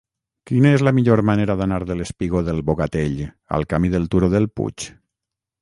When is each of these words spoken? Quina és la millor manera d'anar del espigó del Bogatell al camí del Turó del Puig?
Quina 0.51 0.69
és 0.77 0.83
la 0.87 0.93
millor 0.99 1.21
manera 1.31 1.57
d'anar 1.59 1.77
del 1.91 2.01
espigó 2.07 2.43
del 2.49 2.63
Bogatell 2.71 3.21
al 3.59 3.69
camí 3.75 3.93
del 3.97 4.11
Turó 4.15 4.35
del 4.37 4.51
Puig? 4.59 4.91